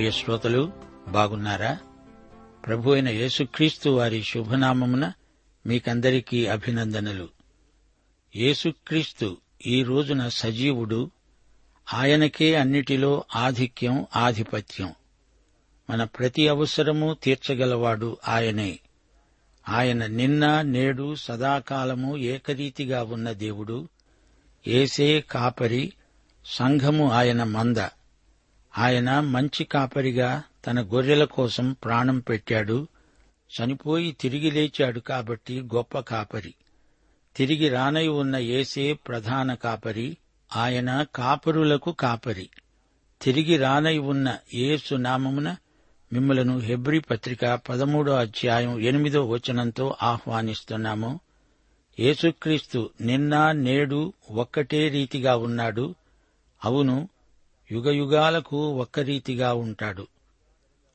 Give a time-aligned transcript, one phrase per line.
[0.00, 0.72] ప్రియ శ్రోతలు
[1.08, 1.78] బాగున్నారా?
[2.66, 5.12] ప్రభు అయిన యేసుక్రీస్తు వారి శుభనామమున
[5.66, 7.28] మీకందరికీ అభినందనలు.
[8.36, 11.10] యేసుక్రీస్తు ఈ రోజున సజీవుడు
[11.94, 14.94] ఆయనకే అన్నిటిలో ఆధిక్యం ఆధిపత్యం.
[15.90, 18.80] మన ప్రతి అవసరము తీర్చగలవాడు ఆయనే.
[19.68, 23.88] ఆయన నిన్న నేడు సదాకాలము ఏకరీతిగా ఉన్న దేవుడు.
[24.66, 25.92] ఏసే కాపరి
[26.44, 27.99] సంఘము ఆయన మంద.
[28.78, 32.88] ఆయన మంచి కాపరిగా తన గొర్రెల కోసం ప్రాణం పెట్టాడు.
[33.50, 36.54] చనిపోయి తిరిగి లేచాడు కాబట్టి గొప్ప కాపరి.
[37.36, 40.16] తిరిగి రానై ఉన్న ఏసే ప్రధాన కాపరి.
[40.56, 42.50] ఆయన కాపరులకు కాపరి.
[43.22, 45.56] తిరిగి రానై ఉన్న యేసు నామమున
[46.12, 51.20] మిమ్మలను హెబ్రి పత్రిక పదమూడో అధ్యాయం ఎనిమిదో వచనంతో ఆహ్వానిస్తున్నాము.
[52.00, 55.94] యేసుక్రీస్తు నిన్న నేడు ఒక్కటే రీతిగా ఉన్నాడు.
[56.64, 57.08] అవును
[57.70, 60.06] యుగయుగాలకు ఒక్క రీతిగా ఉంటాడు.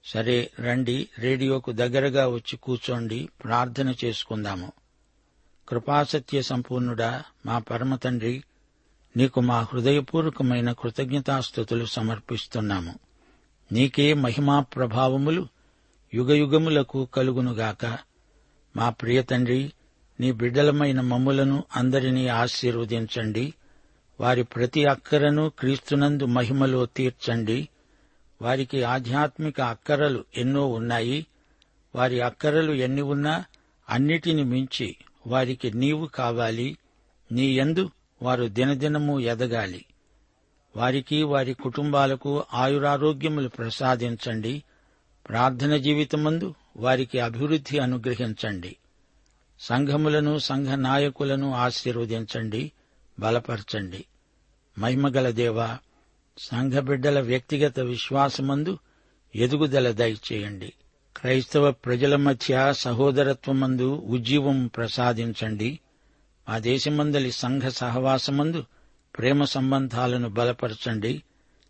[0.05, 4.71] సరే రండి రేడియోకు దగ్గరగా వచ్చి కూర్చోండి ప్రార్థన చేసుకుందాము.
[5.69, 8.43] కృపాసత్య సంపూర్ణుడా మా పరమ తండ్రి
[9.17, 12.95] నీకు మా హృదయపూర్వకమైన కృతజ్ఞతాస్థుతులు సమర్పిస్తున్నాము.
[13.71, 15.47] నీకే మహిమా ప్రభావములు
[16.13, 17.97] యుగయుగములకు కలుగునుగాక.
[18.75, 19.73] మా ప్రియ తండ్రి
[20.19, 23.53] నీ బిడ్డలమైన మమ్ములను అందరినీ ఆశీర్వదించండి.
[24.19, 27.69] వారి ప్రతి అక్కరను క్రీస్తునందు మహిమలో తీర్చండి.
[28.41, 31.25] వారికి ఆధ్యాత్మిక అక్కరలు ఎన్నో ఉన్నాయి.
[31.95, 33.45] వారి అక్కరలు ఎన్ని ఉన్నా
[33.89, 34.95] అన్నిటిని మించి
[35.27, 36.77] వారికి నీవు కావాలి.
[37.31, 37.89] నీ యందు
[38.21, 39.85] వారు దినదినము ఎదగాలి.
[40.75, 44.63] వారికి వారి కుటుంబాలకు ఆయురారోగ్యములు ప్రసాదించండి.
[45.29, 48.75] ప్రార్థన జీవితమందు వారికి అభివృద్ధి అనుగ్రహించండి.
[49.59, 52.71] సంఘములను సంఘ నాయకులను ఆశీర్వదించండి.
[53.19, 54.05] బలపరచండి.
[54.77, 55.77] మహిమగల దేవా
[56.37, 58.79] సంఘ బిడ్డల వ్యక్తిగత విశ్వాసమందు
[59.35, 60.73] ఎదుగుదల దయచేయండి.
[61.17, 65.79] క్రైస్తవ ప్రజల మధ్య సహోదరత్వమందు ఉజ్జీవం ప్రసాదించండి.
[66.49, 68.65] మా దేశమందలి సంఘ సహవాసమందు
[69.17, 71.23] ప్రేమ సంబంధాలను బలపరచండి.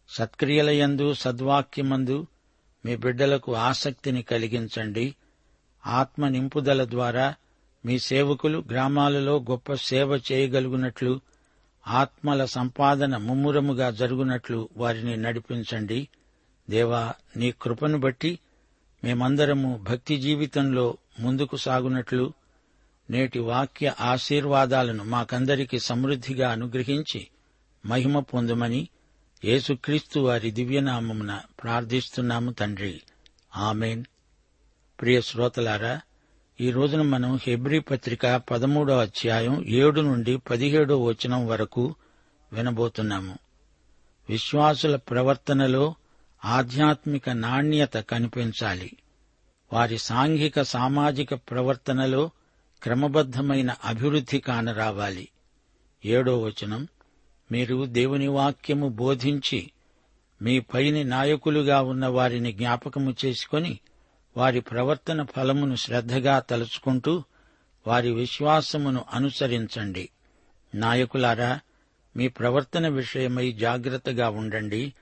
[0.09, 2.27] సత్క్రియలయందు సద్వాక్యమందు
[2.85, 5.15] మీ బిడ్డలకు ఆసక్తిని కలిగించండి.
[5.87, 7.35] ఆత్మ నింపుదల ద్వారా
[7.85, 11.21] మీ సేవకులు గ్రామాలలో గొప్ప సేవ చేయగలుగునట్లు
[11.87, 16.07] ఆత్మల సంపాదన ముమ్మురముగా జరుగునట్లు వారిని నడిపించండి.
[16.69, 18.39] దేవా నీ కృపను బట్టి
[19.03, 22.33] మేమందరము భక్తి జీవితంలో ముందుకు సాగునట్లు
[23.09, 27.27] నేటి వాక్య ఆశీర్వాదాలను మాకందరికీ సమృద్ధిగా అనుగ్రహించి
[27.85, 28.89] మహిమ పొందుమని
[29.45, 33.01] యేసుక్రీస్తు వారి దివ్యనామమున ప్రార్థిస్తున్నాము తండ్రి.
[33.55, 34.03] ఆమెన్.
[35.01, 36.01] ప్రియ శ్రోతలారా
[36.61, 41.95] ఈ రోజున మనం హెబ్రీ పత్రిక పదమూడో అధ్యాయం ఏడు నుండి పదిహేడో వచనం వరకు
[42.53, 43.37] వినబోతున్నాము.
[44.29, 45.95] విశ్వాసుల ప్రవర్తనలో
[46.45, 48.97] ఆధ్యాత్మిక నాణ్యత కనిపించాలి.
[49.73, 52.29] వారి సాంఘిక సామాజిక ప్రవర్తనలో
[52.83, 55.29] క్రమబద్ధమైన అభివృద్ధి కానరావాలి.
[56.05, 56.87] ఏడో వచనం
[57.51, 59.71] మీరు దేవుని వాక్యము బోధించి
[60.41, 63.79] మీ పైని నాయకులుగా ఉన్న వారిని జ్ఞాపకము చేసుకొని
[64.37, 67.23] వారి ప్రవర్తన ఫలమును శ్రద్ధగా తలుచుకుంటూ
[67.87, 70.09] వారి విశ్వాసమును అనుసరించండి.
[70.75, 71.59] నాయకులారా
[72.15, 74.93] మీ ప్రవర్తన విషయమై జాగ్రత్తగా ఉండండి.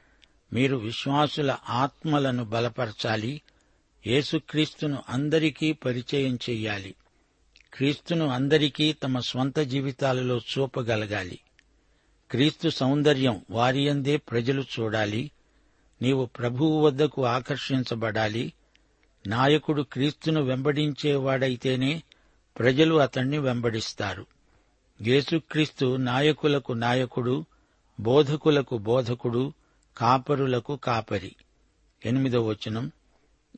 [0.53, 3.41] మీరు విశ్వాసుల ఆత్మలను బలపరచాలి.
[4.07, 6.95] యేసుక్రీస్తును అందరికీ పరిచయం చెయ్యాలి.
[7.73, 11.39] క్రీస్తును అందరికీ తమ స్వంత జీవితాలలో చూపగలగాలి.
[12.31, 15.31] క్రీస్తు సౌందర్యం వారియందే ప్రజలు చూడాలి.
[16.01, 18.53] నీవు ప్రభువు వద్దకు ఆకర్షించబడాలి.
[19.27, 22.03] నాయకుడు క్రీస్తును వెంబడించేవాడైతేనే
[22.59, 24.25] ప్రజలు అతణ్ణి వెంబడిస్తారు.
[25.01, 27.45] యేసుక్రీస్తు నాయకులకు నాయకుడు
[27.99, 29.53] బోధకులకు బోధకుడు
[29.97, 31.35] కాపరులకు కాపరి.
[32.05, 32.91] ఎనిమిదో వచనం.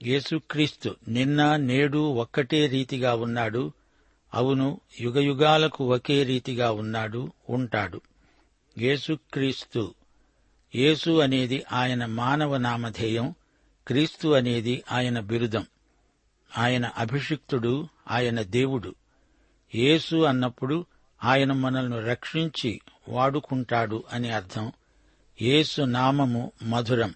[0.03, 3.71] యేసుక్రీస్తు నిన్న నేడు ఒక్కటే రీతిగా ఉన్నాడు.
[4.33, 8.01] అవును యుగయుగాలకు ఒకే రీతిగా ఉన్నాడు ఉంటాడు.
[8.77, 9.93] యేసుక్రీస్తు
[10.75, 13.35] యేసు అనేది ఆయన మానవ నామధేయం.
[13.87, 15.65] క్రీస్తు అనేది ఆయన బిరుదం.
[16.57, 18.95] ఆయన అభిషిక్తుడు ఆయన దేవుడు.
[19.75, 20.85] యేసు అన్నప్పుడు
[21.23, 24.71] ఆయన మనల్ని రక్షించి వాడుకుంటాడు అని అర్థం.
[25.41, 27.13] యేసు నామము మధురం.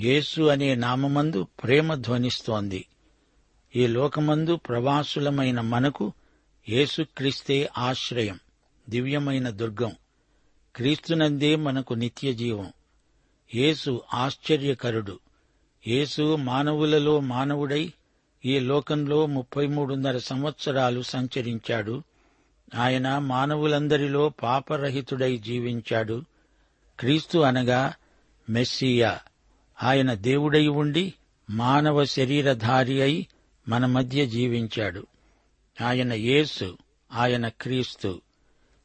[0.00, 2.86] యేసు అనే నామమందు ప్రేమ ధ్వనిస్తోంది.
[3.76, 6.12] ఈ లోకమందు ప్రవాసులమైన మనకు
[6.68, 8.40] యేసుక్రీస్తే ఆశ్రయం
[8.88, 9.92] దివ్యమైన దుర్గం.
[10.76, 12.72] క్రీస్తునందే మనకు నిత్య జీవం
[13.54, 15.18] యేసు ఆశ్చర్యకరుడు.
[15.86, 17.92] యేసు మానవులలో మానవుడై
[18.44, 22.02] ఈ లోకంలో ముప్పై మూడున్నర సంవత్సరాలు సంచరించాడు.
[22.74, 26.24] ఆయన మానవులందరిలో పాపరహితుడై జీవించాడు.
[27.00, 27.94] క్రీస్తు అనగా
[28.50, 29.20] మెస్సియా.
[29.82, 31.14] ఆయన దేవుడై ఉండి
[31.50, 33.28] మానవ శరీరధారి అయి
[33.68, 35.06] మన మధ్య జీవించాడు.
[35.80, 36.78] ఆయన యేసు
[37.12, 38.20] ఆయన క్రీస్తు.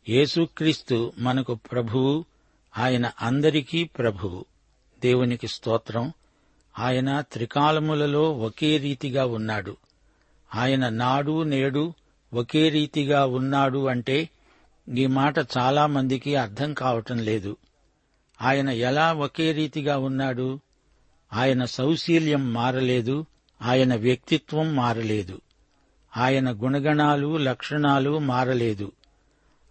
[0.10, 2.26] యేసుక్రీస్తు మనకు ప్రభువు
[2.78, 4.46] ఆయన అందరికీ ప్రభువు.
[5.02, 6.14] దేవునికి స్తోత్రం.
[6.80, 9.78] ఆయన త్రికాలములలో ఒకే రీతిగా ఉన్నాడు.
[10.56, 11.94] ఆయన నాడు నేడు
[12.34, 14.30] ఒకే రీతిగా ఉన్నాడు అంటే
[14.98, 17.58] ఈ మాట చాలా మందికి అర్థం కావటం లేదు.
[18.42, 20.60] ఆయన ఎలా ఒకే రీతిగా ఉన్నాడు?
[21.34, 23.26] ఆయన సౌశీల్యం మారలేదు
[23.62, 25.42] ఆయన వ్యక్తిత్వం మారలేదు.
[26.18, 28.92] ఆయన గుణగణాలు లక్షణాలు మారలేదు.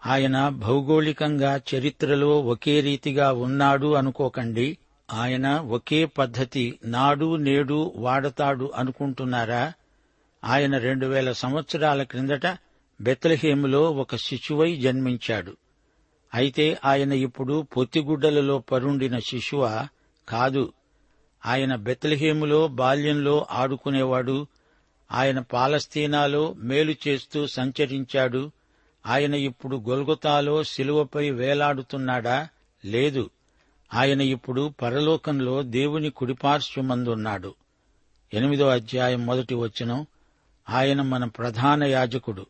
[0.07, 4.79] ఆయన భౌగోళికంగా చరిత్రలో ఒకే రీతిగా ఉన్నాడు అనుకోకండి.
[5.13, 9.73] ఆయన ఒకే పద్ధతి నాడు నేడు వాడతాడు అనుకుంటున్నారా?
[10.45, 12.59] ఆయన రెండు వేల సంవత్సరాల క్రిందట
[13.01, 15.57] బెత్లహేములో ఒక శిశువై జన్మించాడు.
[16.35, 19.89] అయితే ఆయన ఇప్పుడు పొత్తిగుడ్డలలో పరుండిన శిశువ?
[20.29, 20.73] కాదు.
[21.47, 24.47] ఆయన బెత్లహేములో బాల్యంలో ఆడుకునేవాడు.
[25.13, 28.51] ఆయన పాలస్తీనాలో మేలు చేస్తూ సంచరించాడు.
[29.07, 32.49] ఆయన ఇప్పుడు గొల్గొతాలో శిలువపై వేలాడుతున్నాడా?
[32.85, 33.31] లేదు.
[33.95, 37.55] ఆయన ఇప్పుడు పరలోకంలో దేవుని కుడిపార్శ్వమందున్నాడు.
[38.35, 40.07] ఎనిమిదో అధ్యాయం మొదటి వచనం
[40.71, 42.47] ఆయన మన ప్రధాన యాజకుడు.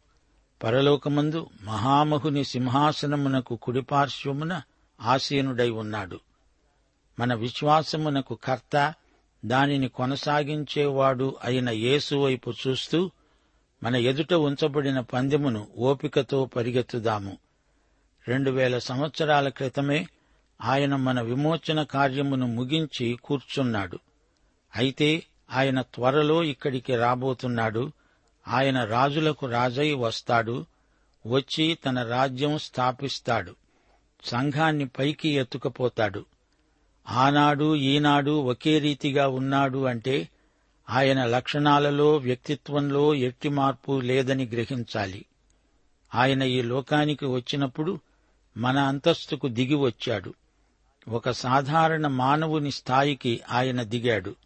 [0.63, 4.63] పరలోకమందు మహామహుని సింహాసనమునకు కుడిపార్శ్వమున
[5.01, 6.21] ఆసీనుడై ఉన్నాడు.
[7.19, 8.95] మన విశ్వాసమునకు కర్త
[9.45, 13.11] దానిని కొనసాగించేవాడు అయిన యేసు వైపు చూస్తూ
[13.83, 17.37] మన ఎదుట ఉంచబడిన పందెమును ఓపికతో పరిగెత్తుదాము.
[18.29, 20.07] రెండు వేల సంవత్సరాల క్రితమే
[20.61, 23.99] ఆయన మన విమోచన కార్యమును ముగించి కూర్చున్నాడు.
[24.77, 25.23] అయితే
[25.53, 27.93] ఆయన త్వరలో ఇక్కడికి రాబోతున్నాడు.
[28.49, 30.67] ఆయన రాజులకు రాజై వస్తాడు.
[31.27, 33.57] వచ్చి తన రాజ్యం స్థాపిస్తాడు.
[34.25, 36.25] సంఘాన్ని పైకి ఎత్తుకపోతాడు.
[37.09, 40.29] ఆనాడు ఈనాడు ఒకే రీతిగా ఉన్నాడు అంటే
[40.91, 45.25] ఆయన లక్షణాలలో వ్యక్తిత్వంలో ఎట్టి మార్పు లేదని గ్రహించాలి.
[46.15, 48.01] ఆయన ఈ లోకానికి వచ్చినప్పుడు
[48.57, 50.35] మన అంతస్తుకు దిగి వచ్చాడు.
[51.09, 54.37] ఒక సాధారణ మానవుని స్థాయికి ఆయన దిగాడు.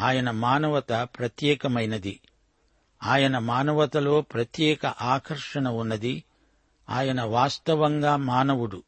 [0.00, 2.20] ఆయన మానవత ప్రత్యేకమైనది.
[3.02, 6.24] ఆయన మానవతలో ప్రత్యేక ఆకర్షణ ఉన్నది.
[6.88, 8.82] ఆయన వాస్తవంగా మానవుడు.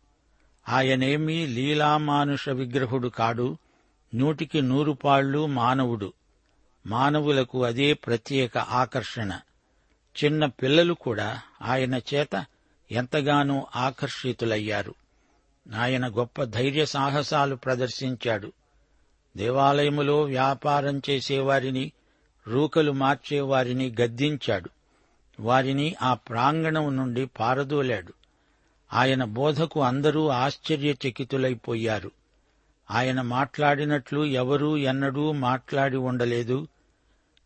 [0.69, 3.57] ఆయనేమీ లీలామానుష విగ్రహుడు కాడు.
[4.14, 6.12] నూటికి నూరుపాళ్ళు మానవుడు.
[6.87, 9.40] మానవులకు అదే ప్రత్యేక ఆకర్షణ.
[10.25, 12.47] చిన్న పిల్లలు కూడా ఆయన చేత
[12.93, 14.95] ఎంతగానో ఆకర్షితులయ్యారు.
[15.75, 18.52] ఆయన గొప్ప ధైర్య సాహసాలు ప్రదర్శించాడు.
[19.37, 21.92] దేవాలయములో వ్యాపారం చేసేవారిని
[22.46, 24.70] రూకలు మార్చేవారిని గద్దించాడు.
[25.40, 28.12] వారిని ఆ ప్రాంగణం నుండి పారదోలాడు.
[28.92, 32.10] ఆయన బోధకు అందరూ ఆశ్చర్యచకితులైపోయారు.
[32.90, 36.68] ఆయన మాట్లాడినట్లు ఎవరూ ఎన్నడూ మాట్లాడి ఉండలేదు.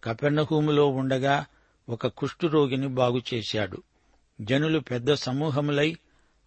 [0.05, 1.47] కపెర్ణహూములో ఉండగా
[1.89, 3.83] ఒక కుష్ఠురోగిని బాగుచేశాడు.
[4.41, 5.97] జనులు పెద్ద సమూహములై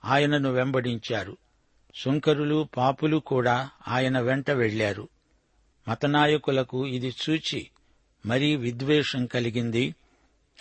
[0.05, 1.37] ఆయనను వెంబడించారు.
[1.95, 5.07] సుంకరులు పాపులు కూడా ఆయన వెంట వెళ్ళారు
[5.87, 7.67] మతనాయకులకు ఇది చూచి
[8.25, 9.95] మరీ విద్వేషం కలిగింది.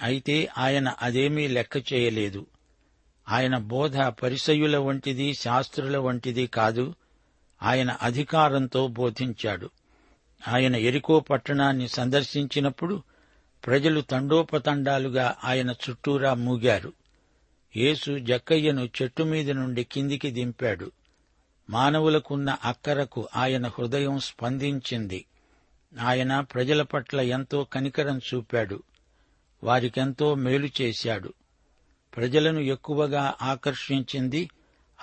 [0.02, 2.46] అయితే ఆయన అదేమీ లెక్క చేయలేదు.
[3.28, 6.94] ఆయన బోధ పరిసయుల వంటిది శాస్త్రుల వంటిది కాదు.
[7.62, 9.70] ఆయన అధికారంతో బోధించాడు.
[10.48, 13.02] ఆయన ఎరికో పట్టణాన్ని సందర్శించినప్పుడు
[13.66, 16.92] ప్రజలు తండోపతండాలుగా ఆయన చుట్టూరా మూగారు.
[17.76, 20.90] యేసు జక్కయ్యను చెట్టు మీద నుండి కిందికి దింపాడు.
[21.70, 25.24] మానవులకున్న అక్కరకు ఆయన హృదయం స్పందించింది.
[26.00, 28.82] ఆయన ప్రజల పట్ల ఎంతో కనికరం చూపాడు.
[29.64, 31.32] వారికెంతో మేలు చేశాడు.
[32.16, 34.50] ప్రజలను ఎక్కువగా ఆకర్షించింది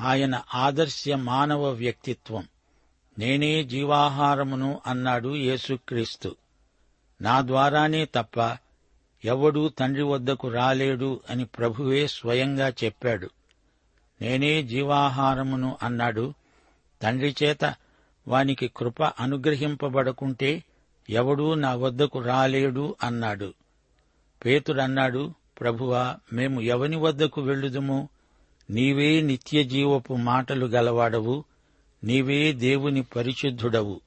[0.02, 2.48] ఆయన ఆదర్శ మానవ వ్యక్తిత్వం.
[3.20, 6.36] నేనే జీవాహారమును అన్నాడు యేసుక్రీస్తు.
[7.22, 8.58] నా ద్వారానే తప్ప
[9.26, 13.30] ఎవడూ తండ్రి వద్దకు రాలేడు అని ప్రభువే స్వయంగా చెప్పాడు.
[14.22, 16.34] నేనే జీవాహారమును అన్నాడు
[17.02, 17.76] తండ్రి చేత
[18.28, 20.64] వానికి కృప అనుగ్రహింపబడకుంటే
[21.10, 23.54] ఎవడూ నా వద్దకు రాలేడు అన్నాడు.
[24.46, 28.10] పేతుడన్నాడు ప్రభువా మేము ఎవని వద్దకు వెళ్ళుదుము?
[28.70, 31.44] నీవే నిత్య జీవపు మాటలు గలవాడవు
[32.04, 34.02] నీవే దేవుని పరిశుద్ధుడవు.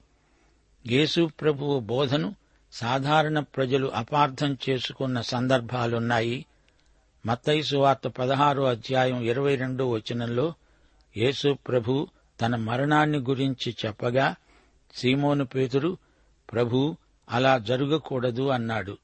[0.86, 2.34] యేసు ప్రభువు బోధను
[2.72, 6.46] సాధారణ ప్రజలు అపార్థం చేసుకున్న సందర్భాలున్నాయి.
[7.26, 10.54] మత్తైసు వార్త పదహారో అధ్యాయం ఇరవై రెండో వచనంలో
[11.16, 12.08] యేసు ప్రభు
[12.40, 14.34] తన మరణాన్ని గురించి చెప్పగా
[14.96, 15.96] సీమోను పేతురు
[16.52, 16.96] ప్రభు
[17.30, 18.98] అలా జరగకూడదు అన్నాడు.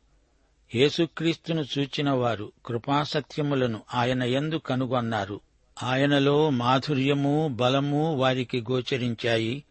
[0.75, 5.41] యేసుక్రీస్తును చూచిన వారు కృపాసత్యములను ఆయన ఎందు కనుగొన్నారు.
[5.83, 9.65] ఆయనలో మాధుర్యము బలము వారికి గోచరించాయి.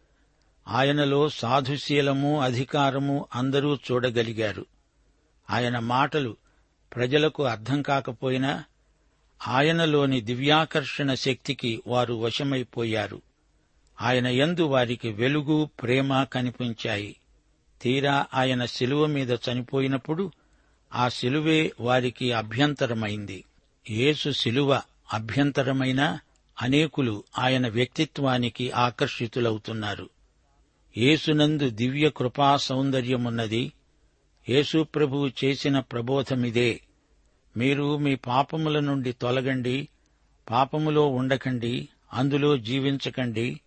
[0.68, 4.66] ఆయనలో సాధుశీలము అధికారము అందరూ చూడగలిగారు.
[5.50, 6.36] ఆయన మాటలు
[6.94, 8.64] ప్రజలకు అర్థం కాకపోయినా
[9.48, 13.22] ఆయనలోని దివ్యాకర్షణ శక్తికి వారు వశమైపోయారు.
[14.00, 17.16] ఆయన యందు వారికి వెలుగు ప్రేమ కనిపించాయి.
[17.82, 20.32] తీరా ఆయన శిలువ మీద చనిపోయినప్పుడు
[20.94, 23.44] ఆ శిలువే వారికి అభ్యంతరమైంది.
[23.90, 26.18] యేసు శిలువ అభ్యంతరమైన
[26.62, 30.10] అనేకులు ఆయన వ్యక్తిత్వానికి ఆకర్షితులవుతున్నారు.
[30.98, 33.72] యేసునందు దివ్య కృపా సౌందర్యమున్నది.
[34.48, 36.80] యేసు ప్రభువు చేసిన ప్రబోధమిదే.
[37.56, 39.88] మీరు మీ పాపముల నుండి తొలగండి
[40.50, 43.60] పాపములో ఉండకండి అందులో జీవించకండి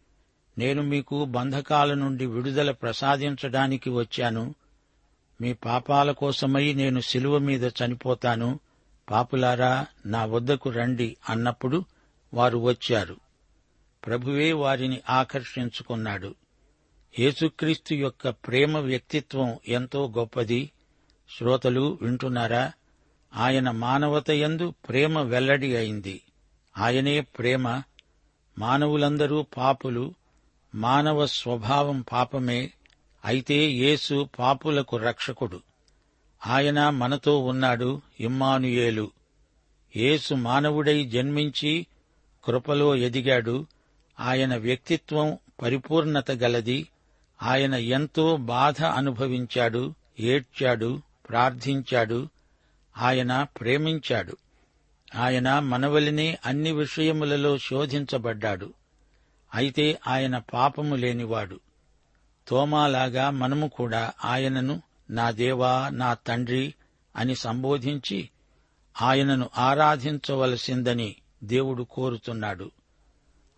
[0.58, 4.56] నేను మీకు బంధకాల నుండి విడుదల ప్రసాదించడానికి వచ్చాను.
[5.42, 8.60] మీ పాపాల కోసమై నేను శిలువ మీద చనిపోతాను.
[9.12, 11.86] పాపులారా నా వద్దకు రండి అన్నప్పుడు
[12.34, 13.18] వారు వచ్చారు.
[14.06, 16.36] ప్రభువే వారిని ఆకర్షించుకున్నాడు.
[17.20, 20.72] యేసుక్రీస్తు యొక్క ప్రేమ వ్యక్తిత్వం ఎంతో గొప్పది.
[21.38, 22.72] శ్రోతలు వింటున్నారా?
[23.36, 26.22] ఆయన మానవతయందు ప్రేమ వెల్లడి అయింది.
[26.78, 27.82] ఆయనే ప్రేమ.
[28.58, 30.14] మానవులందరూ పాపులు.
[30.76, 32.72] మానవ స్వభావం పాపమే
[33.26, 35.62] అయితే యేసు పాపులకు రక్షకుడు.
[36.48, 39.12] ఆయన మనతో ఉన్నాడు ఇమ్మానుయేలు.
[39.96, 41.88] యేసు మానవుడై జన్మించి
[42.44, 43.66] కృపలో ఎదిగాడు.
[44.20, 46.88] ఆయన వ్యక్తిత్వం పరిపూర్ణత గలది.
[47.42, 52.30] ఆయన ఎంతో బాధ అనుభవించాడు ఏడ్చాడు ప్రార్థించాడు.
[52.98, 54.38] ఆయన ప్రేమించాడు.
[55.16, 58.74] ఆయన మనవలిని అన్ని విషయములలో శోధించబడ్డాడు.
[59.54, 61.60] అయితే ఆయన పాపము లేనివాడు.
[62.48, 66.74] తోమాలాగా మనము కూడా ఆయనను నా దేవా నా తండ్రి
[67.16, 68.30] అని సంబోధించి
[69.02, 72.72] ఆయనను ఆరాధించవలసిందని దేవుడు కోరుతున్నాడు.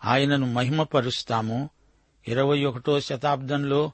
[0.05, 1.69] ఆయనను మహిమపరుస్తాము.
[2.27, 3.91] ఇరవై ఒకటో శతాబ్దంలో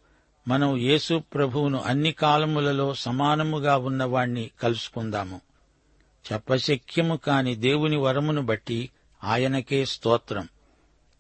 [0.48, 5.42] మనం యేసు ప్రభువును అన్ని కాలములలో సమానముగా ఉన్నవాణ్ణి కలుసుకుందాము.
[6.34, 8.90] చెప్పశక్యము కాని దేవుని వరమును బట్టి
[9.24, 10.50] ఆయనకే స్తోత్రం.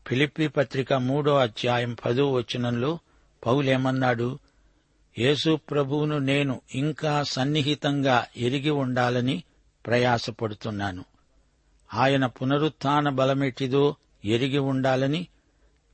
[0.07, 2.99] ఫిలిప్పి పత్రిక మూడో అధ్యాయం పదో వచనంలో
[3.45, 4.39] పౌలేమన్నాడు
[5.19, 9.43] యేసు ప్రభువును నేను ఇంకా సన్నిహితంగా ఎరిగి ఉండాలని
[9.85, 11.05] ప్రయాసపడుతున్నాను.
[11.93, 15.27] ఆయన పునరుత్థాన బలమెటిదో ఎరిగి ఉండాలని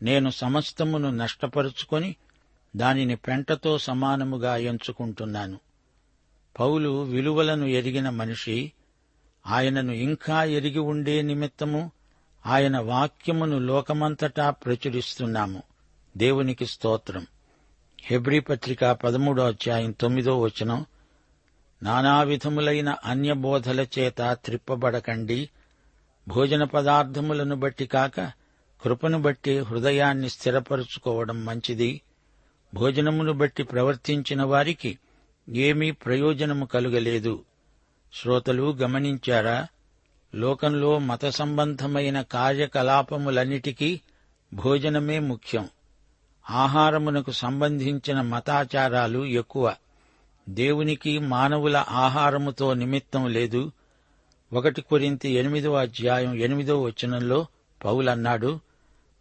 [0.02, 2.16] నేను సమస్తమును నష్టపరుచుకొని
[2.76, 5.60] దానిని పెంటతో సమానముగా ఎంచుకుంటున్నాను.
[6.60, 8.72] పౌలు విలువలను ఎరిగిన మనిషి
[9.48, 11.92] ఆయనను ఇంకా ఎరిగి ఉండే నిమిత్తము
[12.48, 15.64] ఆయన వాక్యమును లోకమంతటా ప్రచురిస్తున్నాము.
[16.18, 17.28] దేవునికి స్తోత్రం.
[18.02, 20.86] హెబ్రీ పత్రిక పదమూడో అధ్యాయం తొమ్మిదో వచనం
[21.84, 25.50] నానా విధములైన అన్యబోధల చేత త్రిప్పబడకండి.
[26.28, 28.20] భోజన పదార్థములను బట్టి కాక
[28.82, 32.02] కృపను బట్టి హృదయాన్ని స్థిరపరుచుకోవడం మంచిది.
[32.74, 34.98] భోజనమును బట్టి ప్రవర్తించిన వారికి
[35.50, 37.44] ఏమీ ప్రయోజనము కలుగలేదు.
[38.14, 39.68] శ్రోతలు గమనించారా?
[40.38, 44.00] లోకంలో మత సంబంధమైన కార్యకలాపములన్నిటికీ
[44.54, 45.70] భోజనమే ముఖ్యం.
[46.50, 49.76] ఆహారమునకు సంబంధించిన మతాచారాలు ఎక్కువ.
[50.50, 53.72] దేవునికి మానవుల ఆహారముతో నిమిత్తం లేదు.
[54.54, 57.46] ఒకటి కొరింతి ఎనిమిదో అధ్యాయం ఎనిమిదో వచనంలో
[57.86, 58.60] పౌలన్నాడు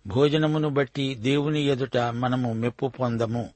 [0.07, 3.51] భోజనమును బట్టి దేవుని ఎదుట మనము మెప్పు పొందము.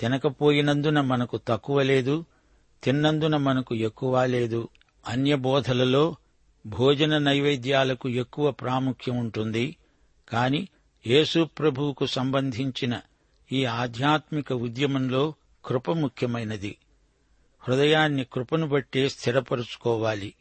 [0.00, 2.24] తినకపోయినందున మనకు తక్కువ లేదు
[2.84, 4.68] తిన్నందున మనకు ఎక్కువ లేదు.
[5.08, 6.16] అన్య బోధలలో
[6.66, 9.76] భోజన నైవేద్యాలకు ఎక్కువ ప్రాముఖ్యం ఉంటుంది.
[10.28, 10.68] కాని
[11.06, 13.00] యేసు ప్రభువుకు సంబంధించిన
[13.52, 16.76] ఈ ఆధ్యాత్మిక ఉద్యమంలో కృప ముఖ్యమైనది.
[17.60, 20.34] హృదయాన్ని కృపను బట్టే స్థిరపరుచుకోవాలి.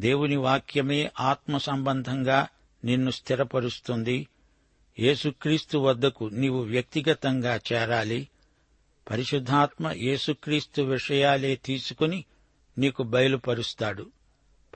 [0.00, 2.48] దేవుని వాక్యమే ఆత్మ సంబంధంగా
[2.84, 4.28] నిన్ను స్థిరపరుస్తుంది.
[5.00, 8.28] యేసుక్రీస్తు వద్దకు నీవు వ్యక్తిగతంగా చేరాలి.
[9.10, 12.24] పరిశుద్ధాత్మ యేసుక్రీస్తు విషయాలే తీసుకుని
[12.78, 14.06] నీకు బయలుపరుస్తాడు.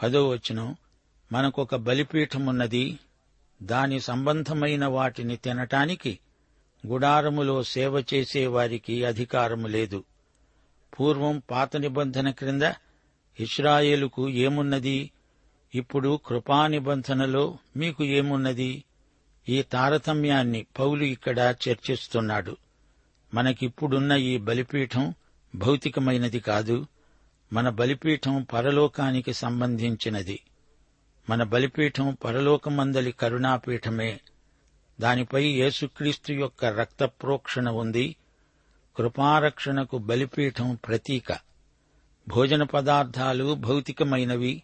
[0.03, 0.77] పదో వచనం
[1.33, 2.99] మనకొక బలిపీఠమున్నది
[3.63, 6.19] దాని సంబంధమైన వాటిని తినటానికి
[6.87, 10.05] గుడారములో సేవ చేసే వారికి అధికారము లేదు.
[11.01, 12.73] పూర్వం పాత నిబంధన క్రింద
[13.41, 15.11] ఇస్రాయేలుకు ఏమున్నది?
[15.75, 18.85] ఇప్పుడు కృపా నిబంధనలో మీకు ఏమున్నది?
[19.49, 22.57] ఈ తారతమ్యాన్ని పౌలు ఇక్కడ చర్చిస్తున్నాడు.
[23.35, 25.15] మనకిప్పుడున్న ఈ బలిపీఠం
[25.55, 26.87] భౌతికమైనది కాదు.
[27.53, 30.41] మన బలిపీఠం పరలోకానికి సంబంధించినది.
[31.31, 34.21] మన బలిపీఠం పరలోకమందలి కరుణాపీఠమే.
[35.01, 38.17] దానిపై యేసుక్రీస్తు యొక్క రక్త ప్రోక్షణ ఉంది.
[38.97, 41.33] కృపారక్షణకు బలిపీఠం ప్రతీక.
[42.29, 44.63] భోజన పదార్థాలు భౌతికమైనవి.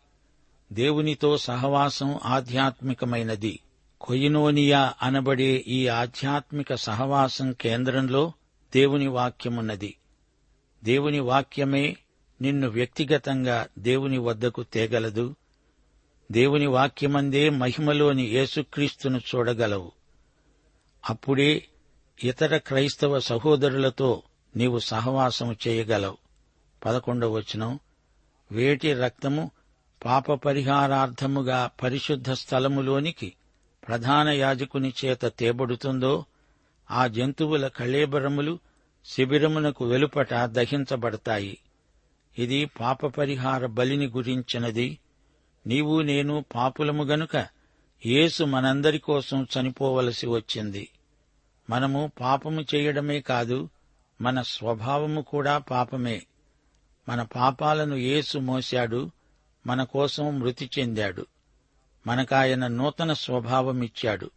[0.73, 3.61] దేవునితో సహవాసం ఆధ్యాత్మికమైనది.
[4.00, 8.33] కొయినోనియా అనబడే ఈ ఆధ్యాత్మిక సహవాసం కేంద్రంలో
[8.75, 9.97] దేవుని వాక్యమున్నది.
[10.85, 11.97] దేవుని వాక్యమే
[12.40, 15.35] నిన్ను వ్యక్తిగతంగా దేవుని వద్దకు తేగలదు.
[16.33, 19.93] దేవుని వాక్యమందే మహిమలోని యేసుక్రీస్తును చూడగలవు.
[21.11, 21.64] అప్పుడే
[22.25, 24.23] ఇతర క్రైస్తవ సహోదరులతో
[24.57, 26.16] నీవు సహవాసము చేయగలవు.
[26.85, 27.78] పదకొండవ వచనం.
[28.52, 29.50] వేటి రక్తము
[30.05, 33.33] పాప పరిహారార్థముగా పరిశుద్ధ స్థలములోనికి
[33.88, 36.25] ప్రధాన యాజకుని చేత తేబడుతుందో
[36.90, 38.59] ఆ జంతువుల కళేబరములు
[39.05, 41.58] శిబిరమునకు వెలుపట దహించబడతాయి.
[42.39, 44.99] ఇది పాప పరిహార బలిని గురించినది.
[45.67, 47.47] నీవు నేను పాపులము గనుక
[48.07, 50.89] యేసు మనందరి కోసం చనిపోవలసి వచ్చింది.
[51.71, 53.69] మనము పాపము చేయడమే కాదు
[54.21, 56.23] మన స్వభావము కూడా పాపమే.
[57.09, 59.11] మన పాపాలను యేసు మోశాడు
[59.67, 61.27] మన కోసం మృతి చెందాడు.
[62.07, 64.31] మనకాయన నూతన స్వభావమిచ్చాడు.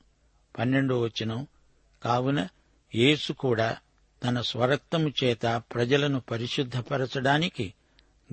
[0.60, 1.48] పన్నెండో వచనం.
[2.04, 2.48] కావున
[2.96, 3.78] యేసు కూడా
[4.24, 7.74] తన స్వరక్తము చేత ప్రజలను పరిశుద్ధపరచడానికి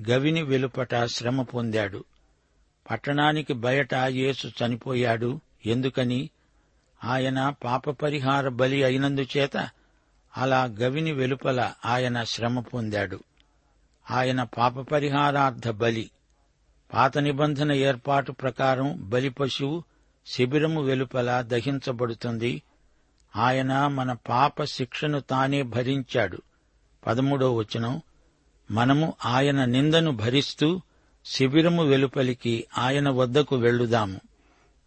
[0.09, 2.03] గవిని వెలుపట శ్రమ పొందాడు.
[2.91, 5.39] పట్టణానికి బయట యేసు చనిపోయాడు.
[5.65, 6.29] ఎందుకని?
[7.03, 9.69] ఆయన పాప పరిహార బలి అయినందుచేత
[10.37, 13.23] అలా గవిని వెలుపల ఆయన శ్రమ పొందాడు.
[14.11, 16.11] ఆయన పాప పరిహారార్థ బలి
[16.93, 19.83] పాత నిబంధన ఏర్పాటు ప్రకారం బలి పశువు
[20.25, 22.61] శిబిరము వెలుపల దహించబడుతుంది.
[23.35, 26.41] ఆయన మన పాప శిక్షను తానే భరించాడు.
[27.07, 28.01] పదమూడో వచనం.
[28.71, 30.81] మనము ఆయన నిందను భరిస్తూ
[31.25, 34.19] శిబిరము వెలుపలికి ఆయన వద్దకు వెళ్ళుదాము.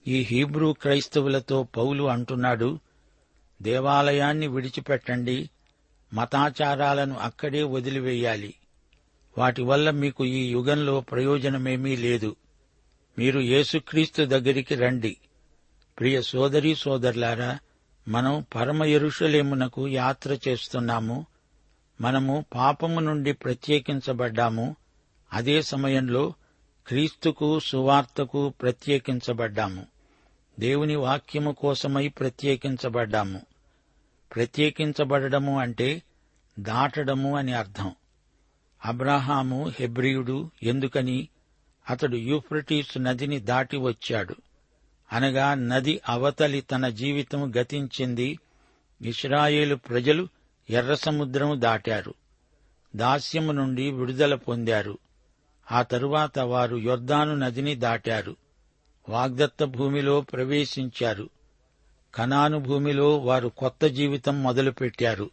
[0.08, 2.78] ఈ హీబ్రూ క్రైస్తవులతో పౌలు అంటున్నాడు
[3.62, 5.50] దేవాలయాన్ని విడిచిపెట్టండి
[6.14, 8.54] మతాచారాలను అక్కడే వదిలివేయాలి.
[9.38, 12.36] వాటి వల్ల మీకు ఈ యుగంలో ప్రయోజనమేమీ లేదు.
[13.18, 15.16] మీరు యేసుక్రీస్తు దగ్గరికి రండి.
[15.98, 17.58] ప్రియ సోదరీ సోదరులారా
[18.08, 21.26] మనం పరమ ఎరుషలేమునకు యాత్ర చేస్తున్నాము.
[22.00, 24.76] మనము పాపము నుండి ప్రత్యేకించబడ్డాము.
[25.32, 26.32] అదే సమయంలో
[26.86, 29.86] క్రీస్తుకు సువార్తకు ప్రత్యేకించబడ్డాము.
[30.60, 33.40] దేవుని వాక్యము కోసమై ప్రత్యేకించబడ్డాము.
[34.34, 36.02] ప్రత్యేకించబడము అంటే
[36.58, 37.94] దాటడము అని అర్థం.
[38.84, 41.28] అబ్రహాము హెబ్రియుడు ఎందుకని?
[41.90, 44.36] అతడు యూఫ్రటీస్ నదిని దాటి వచ్చాడు.
[45.12, 48.38] అనగా నది అవతలి తన జీవితం గతించింది.
[49.02, 50.28] ఇస్రాయేలు ప్రజలు
[50.70, 52.14] ఎర్ర సముద్రము దాటారు.
[52.96, 54.98] దాస్యము నుండి విడుదల పొందారు.
[55.72, 58.36] ఆ తరువాత వారు యొర్దాను నదిని దాటారు.
[59.08, 61.30] వాగ్దత్త భూమిలో ప్రవేశించారు.
[62.14, 65.30] కనాను భూమిలో వారు కొత్త జీవితం మొదలుపెట్టారు.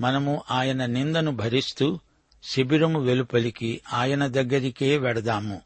[0.00, 1.98] మనము ఆయన నిందను భరిస్తూ
[2.42, 5.60] శిబిరము వెలుపలికి ఆయన దగ్గరికే వెడదాము.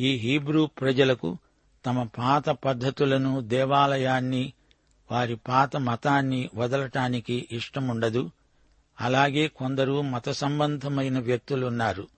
[0.00, 1.38] ఈ హీబ్రూ ప్రజలకు
[1.86, 4.52] తమ పాత పద్ధతులను దేవాలయాన్ని
[5.10, 8.30] వారి పాత మతాన్ని వదలటానికి ఇష్టముండదు.
[9.00, 12.08] అలాగే కొందరు మత సంబంధమైన వ్యక్తులున్నారు.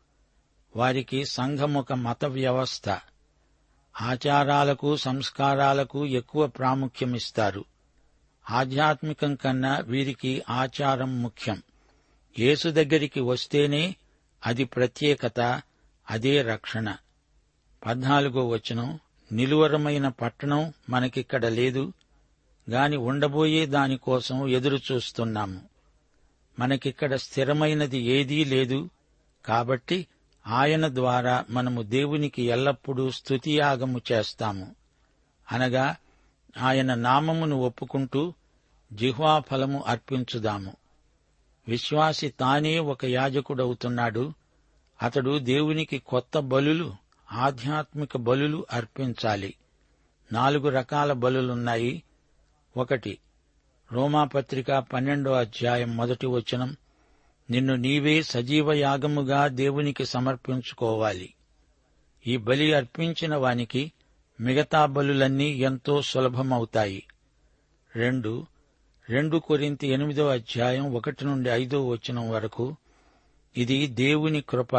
[0.77, 2.88] వారికి సంఘముక మత వ్యవస్థ.
[4.01, 7.64] ఆచారాలకు సంస్కారాలకు ఎక్కువ ప్రాముఖ్యమిస్తారు.
[8.51, 11.62] ఆధ్యాత్మికం కన్నా వీరికి ఆచారం ముఖ్యం.
[12.38, 13.96] యేసు దగ్గరికి వస్తేనే
[14.46, 15.62] అది ప్రత్యేకత
[16.11, 16.96] అదే రక్షణ.
[17.87, 19.01] పద్నాలుగో వచనం
[19.33, 21.92] నిలువరమైన పట్టణం మనకిక్కడ లేదు.
[22.70, 25.61] గాని ఉండబోయే దానికోసం ఎదురుచూస్తున్నాము
[26.59, 28.90] మనకిక్కడ స్థిరమైనది ఏదీ లేదు.
[29.44, 30.07] కాబట్టి
[30.46, 34.74] ఆయన ద్వారా మనము దేవునికి ఎల్లప్పుడూ స్థుతియాగము చేస్తాము.
[35.52, 35.96] అనగా
[36.61, 38.35] ఆయన నామమును ఒప్పుకుంటూ
[38.92, 40.76] జిహ్వాఫలము అర్పించుదాము.
[41.68, 44.33] విశ్వాసి తానే ఒక యాజకుడవుతున్నాడు.
[45.02, 46.96] అతడు దేవునికి కొత్త బలులు
[47.33, 49.54] ఆధ్యాత్మిక బలులు అర్పించాలి.
[50.33, 52.02] నాలుగు రకాల బలులున్నాయి.
[52.76, 53.18] ఒకటి.
[53.92, 56.76] రోమాపత్రిక పన్నెండో అధ్యాయం మొదటి వచనం.
[57.50, 61.35] నిన్ను నీవే సజీవ యాగముగా దేవునికి సమర్పించుకోవాలి.
[62.26, 63.92] ఈ బలి అర్పించిన వానికి
[64.40, 67.07] మిగతా బలులన్నీ ఎంతో సులభమవుతాయి.
[67.96, 68.46] రెండు.
[69.09, 72.76] రెండు కొరింత ఎనిమిదో అధ్యాయం ఒకటి నుండి ఐదో వచనం వరకు
[73.57, 74.76] ఇది దేవుని కృప.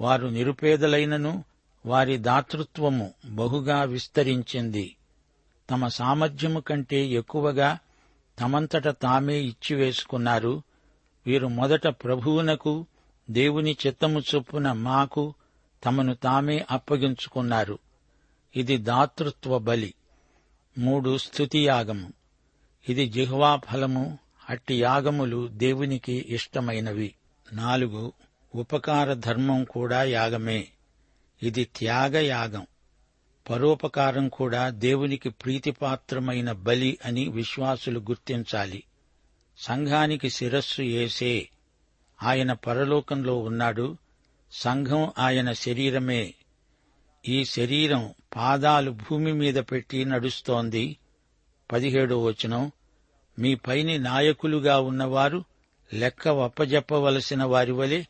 [0.00, 1.44] వారు నిరుపేదలైనను
[1.86, 4.95] వారి దాతృత్వము బహుగా విస్తరించింది.
[5.70, 7.78] తమ సామర్థ్యము కంటే ఎక్కువగా
[8.38, 10.62] తమంతట తామే ఇచ్చివేసుకున్నారు
[11.26, 12.86] వీరు మొదట ప్రభువునకు
[13.30, 15.34] దేవుని చిత్తము చొప్పున మాకు
[15.84, 17.78] తమను తామే అప్పగించుకున్నారు.
[18.56, 19.94] ఇది దాతృత్వ బలి.
[20.78, 22.12] మూడు స్థుతి యాగము
[22.88, 24.18] ఇది జిహ్వా ఫలము
[24.50, 27.14] అట్టి యాగములు దేవునికి ఇష్టమైనవి.
[27.52, 28.12] నాలుగు
[28.54, 30.68] ఉపకార ధర్మం కూడా యాగమే.
[31.42, 32.66] ఇది త్యాగ యాగం
[33.50, 38.82] పరోపకారం కూడా దేవునికి ప్రీతిపాత్రమైన బలి అని విశ్వాసులు గుర్తించాలి.
[39.58, 41.48] సంఘానికి శిరస్సు ఏసే.
[42.22, 43.96] ఆయన పరలోకంలో ఉన్నాడు.
[44.52, 46.34] సంఘం ఆయన శరీరమే.
[47.28, 50.96] ఈ శరీరం పాదాలు భూమి మీద పెట్టి నడుస్తోంది.
[51.72, 52.72] పదిహేడో వచనం.
[53.38, 55.44] మీ పైని నాయకులుగా ఉన్నవారు
[55.94, 58.04] లెక్క వప్పజెప్పవలసిన వారి వలె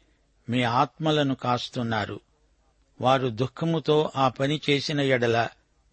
[0.49, 2.21] మీ ఆత్మలను కాస్తున్నారు.
[3.01, 5.49] వారు దుఃఖముతో ఆ పని చేసిన ఎడల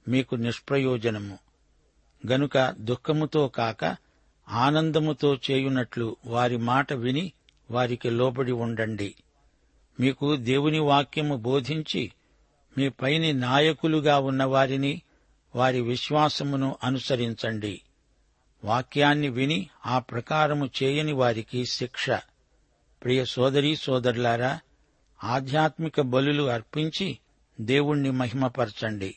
[0.08, 1.39] మీకు నిష్ప్రయోజనము.
[2.32, 3.96] గనుక దుఃఖముతో కాక
[4.50, 7.34] ఆనందముతో చేయునట్లు వారి మాట విని
[7.72, 9.16] వారికి లోబడి ఉండండి.
[10.00, 12.12] మీకు దేవుని వాక్యము బోధించి
[12.78, 15.02] మీ పైని నాయకులుగా ఉన్నవారిని
[15.56, 17.82] వారి విశ్వాసమును అనుసరించండి.
[18.63, 22.10] వాక్యాన్ని విని ఆ ప్రకారము చేయని వారికి శిక్ష.
[23.04, 24.60] ప్రియ సోదరీ సోదరులారా
[25.24, 27.18] ఆధ్యాత్మిక బలులు అర్పించి
[27.62, 29.16] దేవుణ్ణి మహిమపరచండి.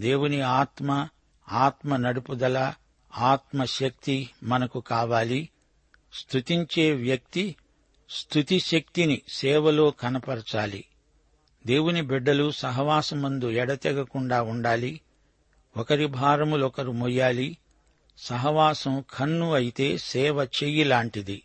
[0.00, 1.08] దేవుని ఆత్మ
[1.48, 2.74] ఆత్మ నడుపుదల
[3.16, 5.48] ఆత్మశక్తి మనకు కావాలి.
[6.14, 7.56] స్తుతించే వ్యక్తి
[8.10, 10.84] స్థుతి శక్తిని సేవలో కనపరచాలి.
[11.66, 15.00] దేవుని బిడ్డలు సహవాసమందు ఎడతెగకుండా ఉండాలి.
[15.76, 17.58] ఒకరి భారములొకరు మొయ్యాలి.
[18.18, 21.42] సహవాసం కన్ను అయితే సేవ చెయ్యి లాంటిది.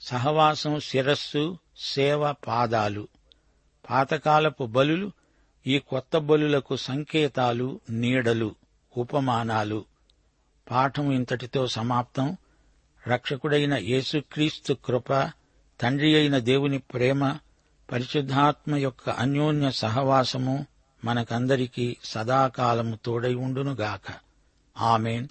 [0.00, 3.08] సహవాసం శిరస్సు సేవ పాదాలు.
[3.90, 5.12] పాతకాలపు బలులు
[5.66, 8.54] ఈ కొత్త బలులకు సంకేతాలు నీడలు
[8.96, 9.84] ఉపమానాలు.
[10.70, 12.36] పాఠం ఇంతటితో సమాప్తం.
[13.08, 15.12] రక్షకుడైన యేసుక్రీస్తు కృప
[15.80, 17.38] తండ్రి అయిన దేవుని ప్రేమ
[17.92, 20.66] పరిశుద్ధాత్మ యొక్క అన్యోన్య సహవాసము
[21.04, 24.12] మనకందరికీ సదాకాలము తోడై ఉండునుగాక.
[24.78, 25.28] ఆమెన్.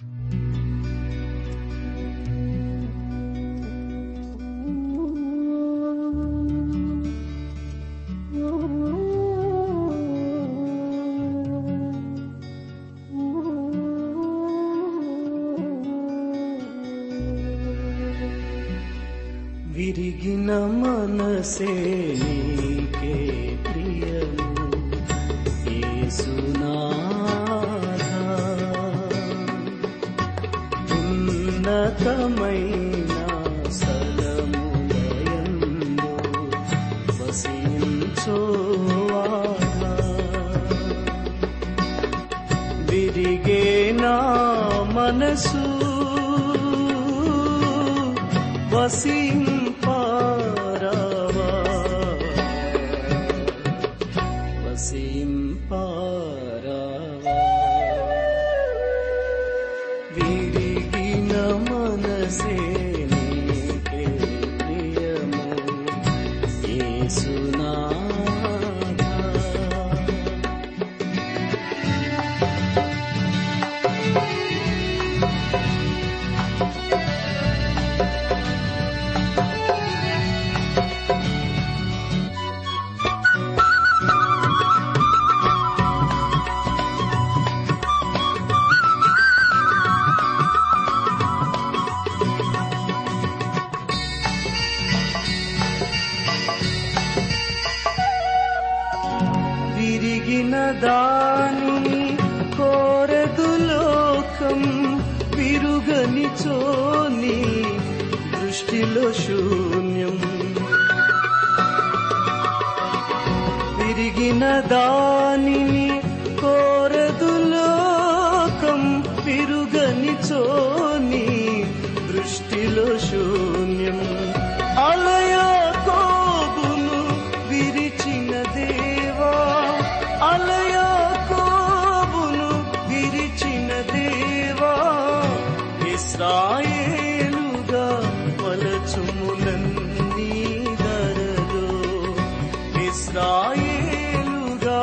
[143.22, 144.80] రాయేలుగా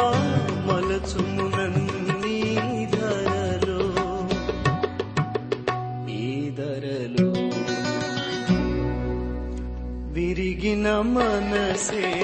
[0.67, 2.39] మలచుము నన్ని
[2.85, 3.81] ధరలో.
[6.11, 7.29] ఈ ధరలో
[10.11, 12.18] విరిగిన మనసే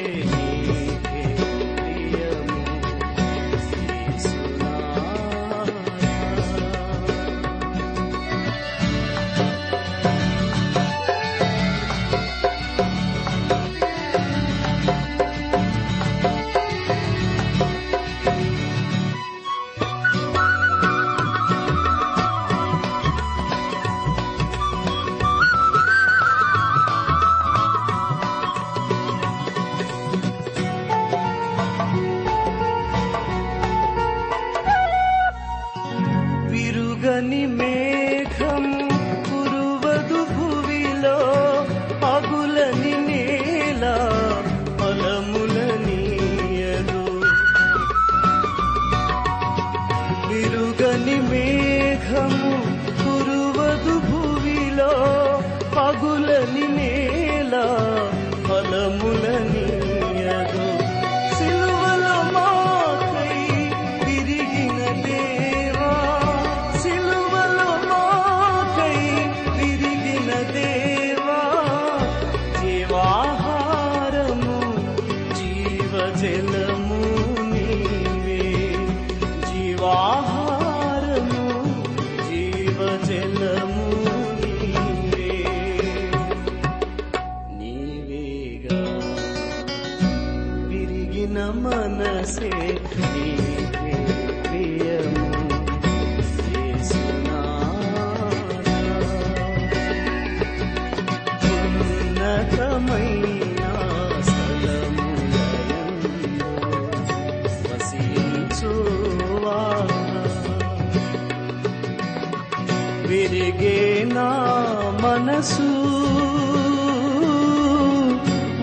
[115.45, 115.61] మనసు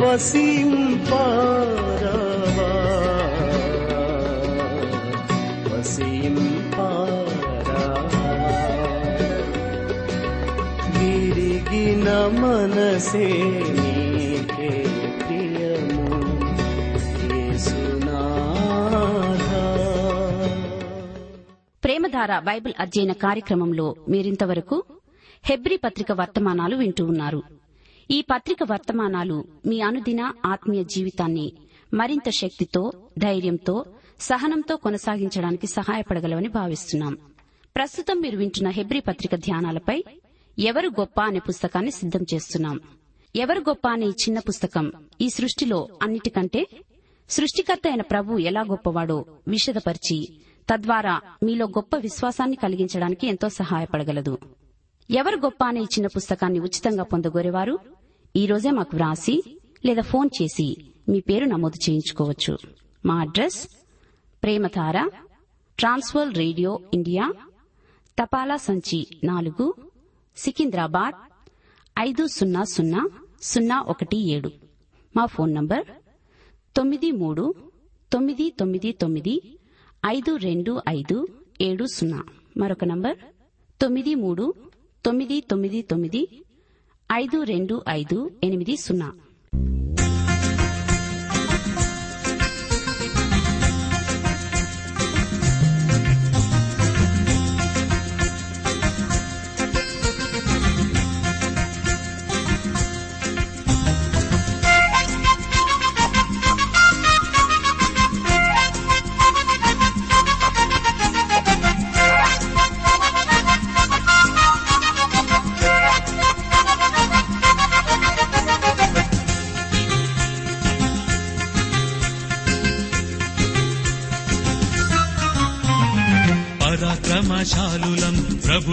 [0.04, 0.88] వసింపారవా.
[5.74, 6.88] వసింపారవా.
[10.98, 13.28] విరిగిన మనసే
[13.68, 14.86] నీకే
[15.28, 16.22] ప్రియము.
[21.84, 24.84] ప్రేమధార బైబిల్ అధ్యయన కార్యక్రమంలో మీరింతవరకు
[25.44, 27.42] హెబ్రి పత్రిక వర్తమానాలు వింటూ ఉన్నారు.
[28.10, 31.52] ఈ పత్రిక వర్తమానాలు మీ అనుదిన ఆత్మీయ జీవితాన్ని
[31.94, 33.84] మరింత శక్తితో ధైర్యంతో
[34.20, 37.18] సహనంతో కొనసాగించడానికి సహాయపడగలవని భావిస్తున్నాం.
[37.76, 40.04] ప్రస్తుతం మీరు వింటున్న హెబ్రి పత్రిక ధ్యానాలపై
[40.58, 42.80] ఎవరు గొప్ప అనే పుస్తకాన్ని సిద్దం చేస్తున్నాం.
[43.36, 46.66] ఎవరు గొప్ప అనే ఈ చిన్న పుస్తకం ఈ సృష్టిలో అన్నిటికంటే
[47.30, 54.38] సృష్టికర్త అయిన ప్రభు ఎలా గొప్పవాడో విషదపరిచి తద్వారా మీలో గొప్ప విశ్వాసాన్ని కలిగించడానికి ఎంతో సహాయపడగలదు.
[55.10, 57.78] ఎవరు గొప్ప అనే ఇచ్చిన చిన్న పుస్తకాన్ని ఉచితంగా పొందగోరేవారు?
[58.36, 60.76] ఈ రోజే మాకు వ్రాసి లేదా ఫోన్ చేసి
[61.08, 62.58] మీ పేరు నమోదు చేయించుకోవచ్చు.
[63.06, 63.68] మా అడ్రస్
[64.42, 65.10] ప్రేమతార
[65.78, 67.32] ట్రాన్స్వర్ రేడియో ఇండియా
[68.22, 69.74] తపాలా సంచి నాలుగు
[70.36, 71.14] సికింద్రాబాద్
[71.98, 73.10] ఐదు సున్నా సున్నా
[73.42, 74.50] సున్నా ఒకటి ఏడు.
[75.16, 75.84] మా ఫోన్ నంబర్
[76.76, 77.54] తొమ్మిది మూడు
[78.12, 79.58] తొమ్మిది తొమ్మిది తొమ్మిది
[80.06, 81.28] ఐదు రెండు ఐదు
[81.60, 82.24] ఏడు సున్నా.
[82.56, 83.16] మరొక నంబర్
[83.80, 84.54] తొమ్మిది మూడు
[85.06, 86.44] తొమ్మిది తొమ్మిది తొమ్మిది
[87.12, 89.12] ఐదు రెండు ఐదు ఎనిమిది సున్నా.